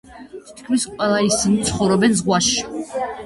თითქმის 0.45 0.85
ყველა 0.93 1.19
ისინი 1.27 1.67
ცხოვრობენ 1.69 2.17
ზღვაში. 2.21 2.67